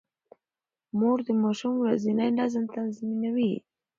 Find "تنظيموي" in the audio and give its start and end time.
2.75-3.53